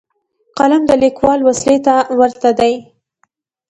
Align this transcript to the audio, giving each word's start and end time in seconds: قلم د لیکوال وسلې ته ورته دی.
قلم 0.57 0.81
د 0.87 0.91
لیکوال 1.03 1.39
وسلې 1.43 1.77
ته 1.85 1.95
ورته 2.19 2.49
دی. 2.59 2.73